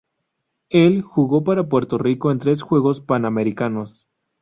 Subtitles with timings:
[0.71, 4.07] Él jugó para Puerto Rico en tres Juegos Panamericanos.